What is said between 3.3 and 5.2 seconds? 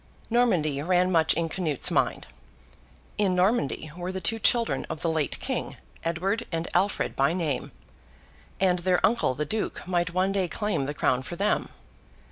Normandy were the two children of the